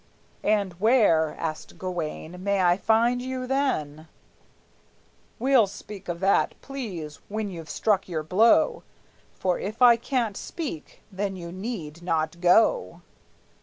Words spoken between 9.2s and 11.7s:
For if I can't speak, then you